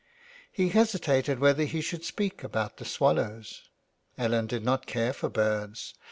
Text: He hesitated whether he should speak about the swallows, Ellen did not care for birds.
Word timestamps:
He 0.51 0.69
hesitated 0.69 1.37
whether 1.37 1.63
he 1.63 1.79
should 1.79 2.03
speak 2.03 2.43
about 2.43 2.77
the 2.77 2.85
swallows, 2.85 3.69
Ellen 4.17 4.47
did 4.47 4.65
not 4.65 4.87
care 4.87 5.13
for 5.13 5.29
birds. 5.29 5.93